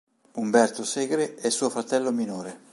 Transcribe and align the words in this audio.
Umberto 0.37 0.83
Segre 0.83 1.35
è 1.35 1.51
suo 1.51 1.69
fratello 1.69 2.11
minore. 2.11 2.59